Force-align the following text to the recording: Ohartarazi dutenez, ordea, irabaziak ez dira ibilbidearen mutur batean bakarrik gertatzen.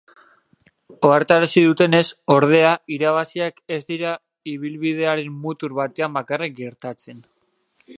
Ohartarazi 1.09 1.61
dutenez, 1.65 2.01
ordea, 2.37 2.71
irabaziak 2.97 3.63
ez 3.77 3.81
dira 3.93 4.17
ibilbidearen 4.57 5.39
mutur 5.47 5.81
batean 5.83 6.21
bakarrik 6.21 6.61
gertatzen. 6.65 7.27